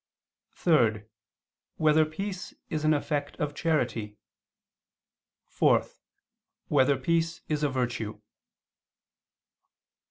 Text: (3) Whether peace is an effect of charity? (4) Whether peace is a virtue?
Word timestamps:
(3) 0.53 1.03
Whether 1.75 2.05
peace 2.05 2.55
is 2.71 2.83
an 2.83 2.91
effect 2.91 3.35
of 3.37 3.53
charity? 3.53 4.17
(4) 5.45 5.85
Whether 6.69 6.97
peace 6.97 7.41
is 7.47 7.61
a 7.61 7.69
virtue? 7.69 8.19